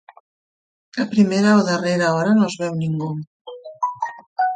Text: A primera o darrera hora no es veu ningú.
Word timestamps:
A 1.03 1.05
primera 1.13 1.59
o 1.59 1.65
darrera 1.69 2.13
hora 2.15 2.31
no 2.39 2.47
es 2.47 2.57
veu 2.63 2.73
ningú. 2.79 3.11